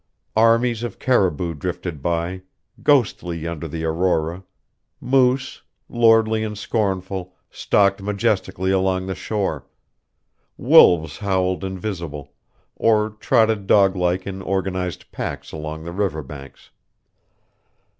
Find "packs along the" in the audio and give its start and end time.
15.11-15.91